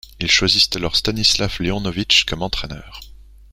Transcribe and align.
Ils 0.19 0.31
choisisent 0.31 0.67
alors 0.73 0.95
Stanislav 0.95 1.55
Leonovitch 1.59 2.23
comme 2.25 2.41
entraîneur. 2.41 3.01